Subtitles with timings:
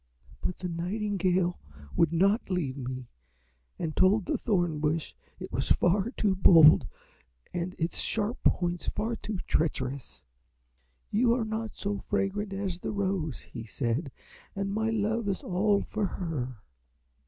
[0.41, 1.59] "But the nightingale
[1.95, 3.05] would not leave me,
[3.77, 6.87] and told the Thorn Bush it was far too bold
[7.53, 10.23] and its sharp points far too treacherous.
[11.11, 14.11] 'You are not so fragrant as the Rose,' he said,
[14.55, 16.57] 'and my love is all for her.'